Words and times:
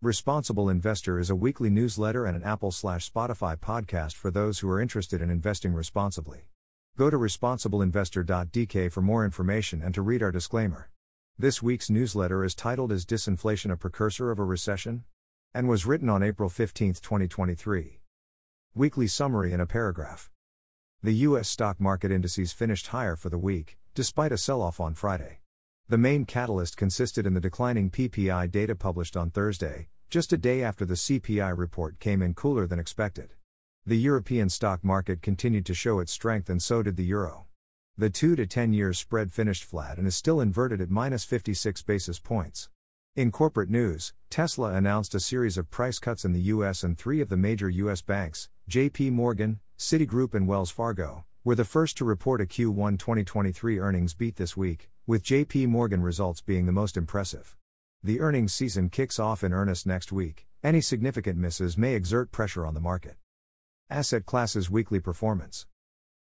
Responsible 0.00 0.68
Investor 0.68 1.18
is 1.18 1.28
a 1.28 1.34
weekly 1.34 1.70
newsletter 1.70 2.24
and 2.24 2.36
an 2.36 2.44
Apple 2.44 2.70
slash 2.70 3.10
Spotify 3.10 3.56
podcast 3.56 4.14
for 4.14 4.30
those 4.30 4.60
who 4.60 4.70
are 4.70 4.80
interested 4.80 5.20
in 5.20 5.28
investing 5.28 5.72
responsibly. 5.72 6.42
Go 6.96 7.10
to 7.10 7.18
responsibleinvestor.dk 7.18 8.92
for 8.92 9.02
more 9.02 9.24
information 9.24 9.82
and 9.82 9.92
to 9.94 10.02
read 10.02 10.22
our 10.22 10.30
disclaimer. 10.30 10.88
This 11.36 11.64
week's 11.64 11.90
newsletter 11.90 12.44
is 12.44 12.54
titled 12.54 12.92
Is 12.92 13.04
Disinflation 13.04 13.72
a 13.72 13.76
Precursor 13.76 14.30
of 14.30 14.38
a 14.38 14.44
Recession? 14.44 15.02
and 15.52 15.68
was 15.68 15.84
written 15.84 16.08
on 16.08 16.22
April 16.22 16.48
15, 16.48 16.92
2023. 16.94 17.98
Weekly 18.76 19.08
summary 19.08 19.52
in 19.52 19.60
a 19.60 19.66
paragraph. 19.66 20.30
The 21.02 21.14
U.S. 21.26 21.48
stock 21.48 21.80
market 21.80 22.12
indices 22.12 22.52
finished 22.52 22.88
higher 22.88 23.16
for 23.16 23.30
the 23.30 23.38
week, 23.38 23.78
despite 23.96 24.30
a 24.30 24.38
sell 24.38 24.62
off 24.62 24.78
on 24.78 24.94
Friday. 24.94 25.40
The 25.90 25.96
main 25.96 26.26
catalyst 26.26 26.76
consisted 26.76 27.26
in 27.26 27.32
the 27.32 27.40
declining 27.40 27.90
PPI 27.90 28.50
data 28.50 28.74
published 28.74 29.16
on 29.16 29.30
Thursday, 29.30 29.88
just 30.10 30.34
a 30.34 30.36
day 30.36 30.62
after 30.62 30.84
the 30.84 30.96
CPI 30.96 31.56
report 31.56 31.98
came 31.98 32.20
in 32.20 32.34
cooler 32.34 32.66
than 32.66 32.78
expected. 32.78 33.30
The 33.86 33.96
European 33.96 34.50
stock 34.50 34.84
market 34.84 35.22
continued 35.22 35.64
to 35.64 35.72
show 35.72 35.98
its 35.98 36.12
strength 36.12 36.50
and 36.50 36.62
so 36.62 36.82
did 36.82 36.96
the 36.98 37.06
euro. 37.06 37.46
The 37.96 38.10
2 38.10 38.36
to 38.36 38.46
10 38.46 38.74
years 38.74 38.98
spread 38.98 39.32
finished 39.32 39.64
flat 39.64 39.96
and 39.96 40.06
is 40.06 40.14
still 40.14 40.42
inverted 40.42 40.82
at 40.82 40.90
minus 40.90 41.24
56 41.24 41.80
basis 41.80 42.18
points. 42.18 42.68
In 43.16 43.30
corporate 43.30 43.70
news, 43.70 44.12
Tesla 44.28 44.74
announced 44.74 45.14
a 45.14 45.20
series 45.20 45.56
of 45.56 45.70
price 45.70 45.98
cuts 45.98 46.22
in 46.22 46.34
the 46.34 46.52
US 46.52 46.84
and 46.84 46.98
three 46.98 47.22
of 47.22 47.30
the 47.30 47.38
major 47.38 47.70
US 47.70 48.02
banks, 48.02 48.50
JP 48.70 49.12
Morgan, 49.12 49.60
Citigroup 49.78 50.34
and 50.34 50.46
Wells 50.46 50.70
Fargo, 50.70 51.24
were 51.44 51.54
the 51.54 51.64
first 51.64 51.96
to 51.96 52.04
report 52.04 52.42
a 52.42 52.44
Q1 52.44 52.98
2023 52.98 53.78
earnings 53.78 54.12
beat 54.12 54.36
this 54.36 54.54
week, 54.54 54.90
with 55.08 55.24
JP 55.24 55.68
Morgan 55.68 56.02
results 56.02 56.42
being 56.42 56.66
the 56.66 56.70
most 56.72 56.94
impressive. 56.94 57.56
The 58.02 58.20
earnings 58.20 58.52
season 58.52 58.90
kicks 58.90 59.18
off 59.18 59.42
in 59.42 59.54
earnest 59.54 59.86
next 59.86 60.12
week. 60.12 60.46
Any 60.62 60.82
significant 60.82 61.38
misses 61.38 61.78
may 61.78 61.94
exert 61.94 62.30
pressure 62.30 62.66
on 62.66 62.74
the 62.74 62.80
market. 62.82 63.16
Asset 63.88 64.26
classes 64.26 64.68
weekly 64.68 65.00
performance. 65.00 65.66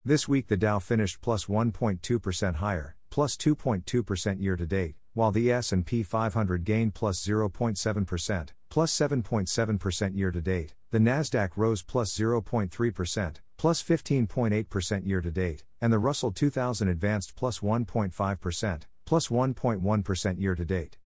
This 0.03 0.27
week 0.27 0.47
the 0.47 0.57
Dow 0.57 0.79
finished 0.79 1.21
plus 1.21 1.45
1.2% 1.45 2.55
higher, 2.55 2.95
plus 3.11 3.37
2.2% 3.37 4.41
year 4.41 4.55
to 4.55 4.65
date, 4.65 4.95
while 5.13 5.31
the 5.31 5.51
S&P 5.51 6.01
500 6.01 6.63
gained 6.63 6.95
plus 6.95 7.23
0.7%, 7.23 8.49
plus 8.69 8.91
7.7% 8.91 10.17
year 10.17 10.31
to 10.31 10.41
date. 10.41 10.73
The 10.89 10.97
Nasdaq 10.97 11.51
rose 11.55 11.83
plus 11.83 12.11
0.3%, 12.17 13.35
plus 13.57 13.81
15.8% 13.83 15.07
year 15.07 15.21
to 15.21 15.31
date, 15.31 15.63
and 15.81 15.91
the 15.91 15.99
Russell 15.99 16.31
2000 16.31 16.87
advanced 16.87 17.35
plus 17.35 17.59
1.5%, 17.59 18.81
plus 19.05 19.27
1.1 19.27 20.39
year 20.39 20.55
to 20.55 20.65
date. 20.65 20.97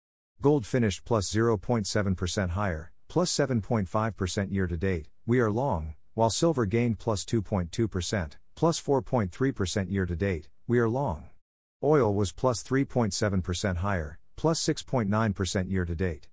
Gold 0.41 0.67
finished 0.67 1.05
plus 1.05 1.33
0.7% 1.33 2.51
higher, 2.51 2.93
plus 3.09 3.33
7.5% 3.33 4.53
year 4.53 4.67
to 4.67 4.77
date. 4.77 5.09
We 5.27 5.41
are 5.41 5.51
long, 5.51 5.95
while 6.15 6.31
silver 6.31 6.67
gained 6.67 6.99
plus 6.99 7.25
2.2%, 7.25 8.33
plus 8.55 8.81
4.3% 8.81 9.91
year 9.91 10.07
to 10.07 10.17
date. 10.17 10.49
We 10.67 10.79
are 10.79 10.89
long. 10.89 11.31
Oil 11.83 12.15
was 12.15 12.33
plus 12.33 12.63
3.7% 12.63 13.77
higher, 13.77 14.19
plus 14.37 14.63
6.9% 14.65 15.71
year 15.71 15.85
to 15.85 15.95
date. 15.95 16.29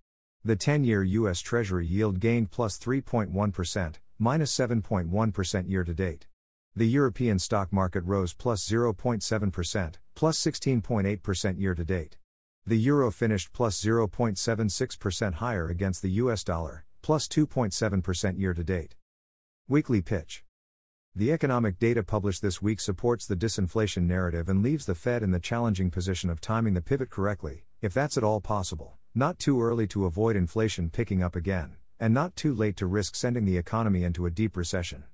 The 0.45 0.55
10 0.57 0.83
year 0.83 1.03
U.S. 1.03 1.39
Treasury 1.39 1.85
yield 1.85 2.19
gained 2.19 2.51
plus 2.51 2.77
3.1, 2.77 3.99
minus 4.19 4.55
7.1% 4.55 5.69
year 5.69 5.83
to 5.83 5.93
date. 5.93 6.27
The 6.75 6.87
European 6.87 7.37
stock 7.37 7.71
market 7.71 8.03
rose 8.05 8.33
plus 8.33 8.67
0.7%, 8.67 9.95
plus 10.15 10.39
16.8% 10.39 11.59
year 11.59 11.75
to 11.75 11.85
date. 11.85 12.17
The 12.65 12.79
euro 12.79 13.11
finished 13.11 13.53
plus 13.53 13.79
0.76% 13.81 15.33
higher 15.33 15.67
against 15.67 16.01
the 16.01 16.11
US 16.11 16.43
dollar, 16.43 16.85
plus 17.01 17.27
2.7% 17.27 18.39
year 18.39 18.53
to 18.53 18.63
date. 18.63 18.95
Weekly 19.67 20.01
pitch. 20.01 20.43
The 21.15 21.31
economic 21.31 21.77
data 21.77 22.01
published 22.01 22.41
this 22.41 22.61
week 22.61 22.79
supports 22.79 23.27
the 23.27 23.35
disinflation 23.35 24.07
narrative 24.07 24.49
and 24.49 24.63
leaves 24.63 24.87
the 24.87 24.95
Fed 24.95 25.21
in 25.21 25.29
the 25.29 25.39
challenging 25.39 25.91
position 25.91 26.29
of 26.29 26.41
timing 26.41 26.73
the 26.73 26.81
pivot 26.81 27.11
correctly, 27.11 27.65
if 27.81 27.93
that's 27.93 28.17
at 28.17 28.23
all 28.23 28.41
possible. 28.41 28.97
Not 29.13 29.37
too 29.37 29.61
early 29.61 29.85
to 29.87 30.05
avoid 30.05 30.35
inflation 30.35 30.89
picking 30.89 31.21
up 31.21 31.35
again, 31.35 31.75
and 32.03 32.13
not 32.13 32.35
too 32.35 32.53
late 32.53 32.75
to 32.75 32.85
risk 32.85 33.15
sending 33.15 33.45
the 33.45 33.55
economy 33.55 34.03
into 34.03 34.25
a 34.25 34.29
deep 34.29 34.57
recession. 34.57 35.05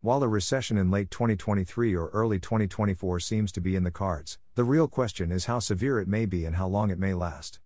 While 0.00 0.22
a 0.22 0.28
recession 0.28 0.78
in 0.78 0.92
late 0.92 1.10
2023 1.10 1.92
or 1.96 2.08
early 2.10 2.38
2024 2.38 3.18
seems 3.18 3.50
to 3.50 3.60
be 3.60 3.74
in 3.74 3.82
the 3.82 3.90
cards, 3.90 4.38
the 4.54 4.62
real 4.62 4.86
question 4.86 5.32
is 5.32 5.46
how 5.46 5.58
severe 5.58 5.98
it 5.98 6.06
may 6.06 6.24
be 6.24 6.44
and 6.44 6.54
how 6.54 6.68
long 6.68 6.90
it 6.90 7.00
may 7.00 7.14
last. 7.14 7.58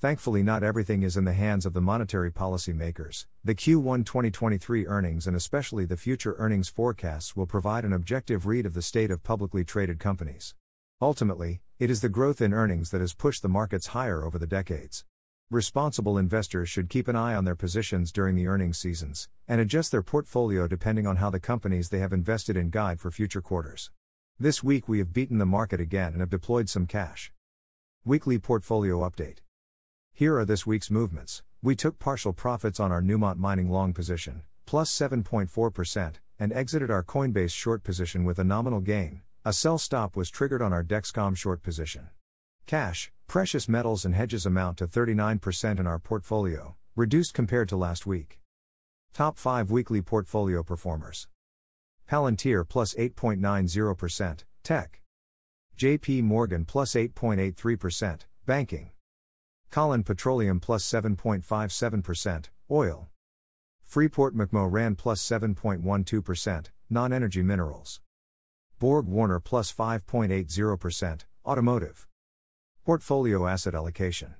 Thankfully, 0.00 0.42
not 0.42 0.64
everything 0.64 1.04
is 1.04 1.16
in 1.16 1.22
the 1.22 1.32
hands 1.32 1.64
of 1.64 1.74
the 1.74 1.80
monetary 1.80 2.32
policy 2.32 2.72
makers. 2.72 3.28
The 3.44 3.54
Q1 3.54 4.04
2023 4.04 4.84
earnings 4.84 5.28
and 5.28 5.36
especially 5.36 5.84
the 5.84 5.96
future 5.96 6.34
earnings 6.36 6.68
forecasts 6.68 7.36
will 7.36 7.46
provide 7.46 7.84
an 7.84 7.92
objective 7.92 8.46
read 8.48 8.66
of 8.66 8.74
the 8.74 8.82
state 8.82 9.12
of 9.12 9.22
publicly 9.22 9.64
traded 9.64 10.00
companies. 10.00 10.56
Ultimately, 11.00 11.60
it 11.78 11.88
is 11.88 12.00
the 12.00 12.08
growth 12.08 12.40
in 12.40 12.52
earnings 12.52 12.90
that 12.90 13.00
has 13.00 13.14
pushed 13.14 13.42
the 13.42 13.48
markets 13.48 13.86
higher 13.94 14.24
over 14.24 14.40
the 14.40 14.48
decades. 14.48 15.04
Responsible 15.54 16.18
investors 16.18 16.68
should 16.68 16.88
keep 16.88 17.06
an 17.06 17.14
eye 17.14 17.36
on 17.36 17.44
their 17.44 17.54
positions 17.54 18.10
during 18.10 18.34
the 18.34 18.48
earnings 18.48 18.76
seasons 18.76 19.28
and 19.46 19.60
adjust 19.60 19.92
their 19.92 20.02
portfolio 20.02 20.66
depending 20.66 21.06
on 21.06 21.18
how 21.18 21.30
the 21.30 21.38
companies 21.38 21.90
they 21.90 22.00
have 22.00 22.12
invested 22.12 22.56
in 22.56 22.70
guide 22.70 22.98
for 22.98 23.12
future 23.12 23.40
quarters. 23.40 23.92
This 24.36 24.64
week 24.64 24.88
we 24.88 24.98
have 24.98 25.12
beaten 25.12 25.38
the 25.38 25.46
market 25.46 25.78
again 25.78 26.10
and 26.10 26.18
have 26.18 26.28
deployed 26.28 26.68
some 26.68 26.88
cash. 26.88 27.32
Weekly 28.04 28.36
portfolio 28.36 29.08
update. 29.08 29.42
Here 30.12 30.36
are 30.36 30.44
this 30.44 30.66
week's 30.66 30.90
movements. 30.90 31.44
We 31.62 31.76
took 31.76 32.00
partial 32.00 32.32
profits 32.32 32.80
on 32.80 32.90
our 32.90 33.00
Newmont 33.00 33.36
mining 33.36 33.70
long 33.70 33.92
position, 33.92 34.42
plus 34.66 34.90
7.4%, 34.90 36.14
and 36.36 36.52
exited 36.52 36.90
our 36.90 37.04
Coinbase 37.04 37.52
short 37.52 37.84
position 37.84 38.24
with 38.24 38.40
a 38.40 38.44
nominal 38.44 38.80
gain, 38.80 39.22
a 39.44 39.52
sell 39.52 39.78
stop 39.78 40.16
was 40.16 40.30
triggered 40.30 40.62
on 40.62 40.72
our 40.72 40.82
Dexcom 40.82 41.36
short 41.36 41.62
position. 41.62 42.08
Cash, 42.66 43.12
precious 43.26 43.68
metals, 43.68 44.04
and 44.06 44.14
hedges 44.14 44.46
amount 44.46 44.78
to 44.78 44.86
39% 44.86 45.78
in 45.78 45.86
our 45.86 45.98
portfolio, 45.98 46.76
reduced 46.96 47.34
compared 47.34 47.68
to 47.68 47.76
last 47.76 48.06
week. 48.06 48.40
Top 49.12 49.38
5 49.38 49.70
weekly 49.70 50.00
portfolio 50.00 50.62
performers 50.62 51.28
Palantir 52.10 52.68
plus 52.68 52.94
8.90%, 52.94 54.44
Tech. 54.62 55.00
JP 55.76 56.22
Morgan 56.22 56.64
plus 56.64 56.94
8.83%, 56.94 58.20
Banking. 58.46 58.90
Callon 59.70 60.02
Petroleum 60.02 60.60
plus 60.60 60.84
7.57%, 60.84 62.46
Oil. 62.70 63.08
Freeport 63.82 64.34
McMoRan 64.34 64.96
plus 64.96 65.22
7.12%, 65.22 66.66
Non 66.88 67.12
energy 67.12 67.42
minerals. 67.42 68.00
Borg 68.78 69.06
Warner 69.06 69.40
plus 69.40 69.72
5.80%, 69.72 71.24
Automotive. 71.44 72.06
Portfolio 72.84 73.46
asset 73.46 73.74
allocation. 73.74 74.34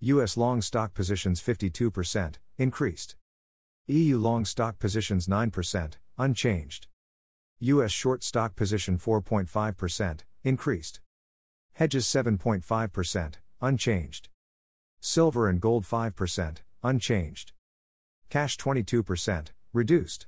US 0.00 0.36
long 0.36 0.60
stock 0.60 0.92
positions 0.92 1.40
52%, 1.40 2.34
increased. 2.58 3.14
EU 3.86 4.18
long 4.18 4.44
stock 4.44 4.80
positions 4.80 5.28
9%, 5.28 5.92
unchanged. 6.18 6.88
US 7.60 7.92
short 7.92 8.24
stock 8.24 8.56
position 8.56 8.98
4.5%, 8.98 10.20
increased. 10.42 11.00
Hedges 11.74 12.06
7.5%, 12.06 13.34
unchanged. 13.60 14.28
Silver 14.98 15.48
and 15.48 15.60
gold 15.60 15.84
5%, 15.84 16.56
unchanged. 16.82 17.52
Cash 18.30 18.56
22%, 18.56 19.46
reduced. 19.72 20.26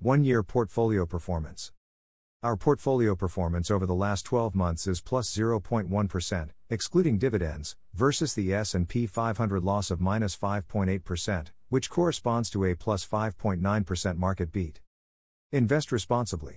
One 0.00 0.22
year 0.22 0.42
portfolio 0.42 1.06
performance. 1.06 1.72
Our 2.42 2.56
portfolio 2.58 3.16
performance 3.16 3.70
over 3.70 3.86
the 3.86 3.94
last 3.94 4.26
12 4.26 4.54
months 4.54 4.86
is 4.86 5.00
plus 5.00 5.34
0.1, 5.34 6.57
excluding 6.70 7.18
dividends, 7.18 7.76
versus 7.94 8.34
the 8.34 8.54
S&P 8.54 9.06
500 9.06 9.62
loss 9.62 9.90
of 9.90 10.00
minus 10.00 10.36
5.8%, 10.36 11.46
which 11.68 11.90
corresponds 11.90 12.50
to 12.50 12.64
a 12.64 12.74
plus 12.74 13.06
5.9% 13.06 14.16
market 14.16 14.50
beat. 14.52 14.80
Invest 15.52 15.92
responsibly. 15.92 16.56